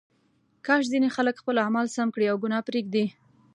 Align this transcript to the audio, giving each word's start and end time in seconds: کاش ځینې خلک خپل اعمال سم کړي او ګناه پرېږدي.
کاش 0.65 0.83
ځینې 0.93 1.09
خلک 1.15 1.35
خپل 1.41 1.55
اعمال 1.65 1.87
سم 1.95 2.07
کړي 2.15 2.25
او 2.29 2.37
ګناه 2.43 2.65
پرېږدي. 2.69 3.05